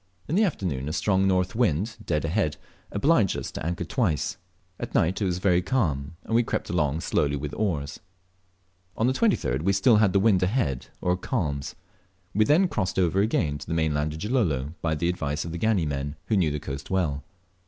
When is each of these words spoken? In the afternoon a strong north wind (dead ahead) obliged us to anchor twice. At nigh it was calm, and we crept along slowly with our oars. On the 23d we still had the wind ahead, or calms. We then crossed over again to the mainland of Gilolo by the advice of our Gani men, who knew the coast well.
In 0.27 0.33
the 0.33 0.43
afternoon 0.43 0.89
a 0.89 0.93
strong 0.93 1.27
north 1.27 1.53
wind 1.53 1.97
(dead 2.03 2.25
ahead) 2.25 2.57
obliged 2.91 3.37
us 3.37 3.51
to 3.51 3.63
anchor 3.63 3.83
twice. 3.85 4.37
At 4.79 4.95
nigh 4.95 5.09
it 5.09 5.21
was 5.21 5.37
calm, 5.67 6.15
and 6.23 6.33
we 6.33 6.41
crept 6.41 6.71
along 6.71 7.01
slowly 7.01 7.35
with 7.35 7.53
our 7.53 7.59
oars. 7.59 7.99
On 8.97 9.05
the 9.05 9.13
23d 9.13 9.61
we 9.61 9.73
still 9.73 9.97
had 9.97 10.11
the 10.11 10.19
wind 10.19 10.41
ahead, 10.41 10.87
or 11.01 11.15
calms. 11.15 11.75
We 12.33 12.45
then 12.45 12.67
crossed 12.67 12.97
over 12.97 13.21
again 13.21 13.59
to 13.59 13.67
the 13.67 13.75
mainland 13.75 14.13
of 14.13 14.19
Gilolo 14.21 14.73
by 14.81 14.95
the 14.95 15.07
advice 15.07 15.45
of 15.45 15.51
our 15.51 15.59
Gani 15.59 15.85
men, 15.85 16.15
who 16.29 16.35
knew 16.35 16.49
the 16.49 16.59
coast 16.59 16.89
well. 16.89 17.23